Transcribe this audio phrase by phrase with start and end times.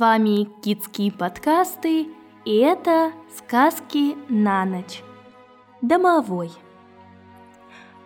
[0.00, 2.08] вами Китские подкасты,
[2.46, 5.02] и это сказки на ночь.
[5.82, 6.50] Домовой.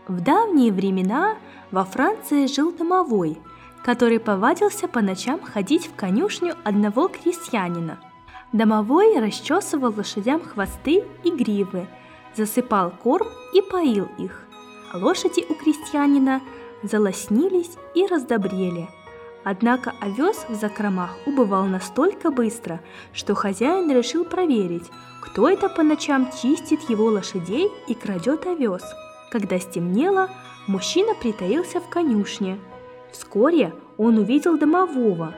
[0.09, 1.37] В давние времена
[1.71, 3.39] во Франции жил домовой,
[3.85, 8.01] который повадился по ночам ходить в конюшню одного крестьянина.
[8.53, 11.87] Домовой расчесывал лошадям хвосты и гривы,
[12.35, 14.49] засыпал корм и поил их.
[14.93, 16.41] Лошади у крестьянина
[16.83, 18.89] залоснились и раздобрели–
[19.45, 22.81] Однако овес в закромах убывал настолько быстро,
[23.13, 28.83] что хозяин решил проверить, кто это по ночам чистит его лошадей и крадет овес.
[29.31, 30.31] Когда стемнело,
[30.67, 32.59] мужчина притаился в конюшне.
[33.13, 35.35] Вскоре он увидел домового.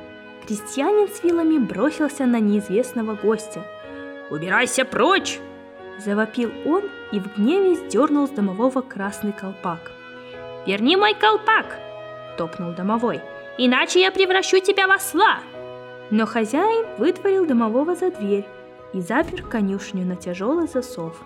[0.47, 3.63] Крестьянин с вилами бросился на неизвестного гостя.
[4.31, 5.41] «Убирайся прочь!»
[5.99, 9.91] Завопил он и в гневе сдернул с домового красный колпак.
[10.67, 11.79] «Верни мой колпак!»–
[12.37, 13.21] топнул домовой–
[13.59, 15.39] иначе я превращу тебя в осла!»
[16.11, 18.47] Но хозяин вытворил домового за дверь
[18.93, 21.21] и запер конюшню на тяжелый засов.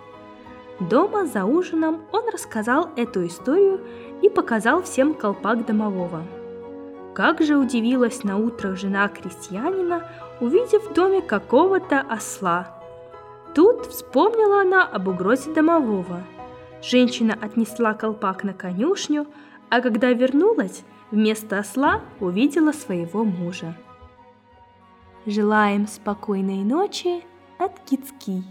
[0.79, 3.81] Дома за ужином он рассказал эту историю
[4.23, 6.23] и показал всем колпак домового.
[7.13, 10.07] Как же удивилась на утро жена крестьянина,
[10.39, 12.75] увидев в доме какого-то осла.
[13.53, 16.23] Тут вспомнила она об угрозе домового.
[16.81, 19.27] Женщина отнесла колпак на конюшню,
[19.71, 23.75] а когда вернулась, Вместо осла увидела своего мужа.
[25.25, 27.23] Желаем спокойной ночи
[27.59, 28.43] от Кицки.